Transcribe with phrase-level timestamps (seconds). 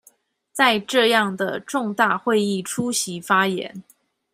[0.51, 3.83] 在這樣的重大會議出席發言